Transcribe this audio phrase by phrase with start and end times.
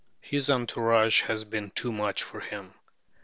[0.19, 2.73] His entourage has been too much for him.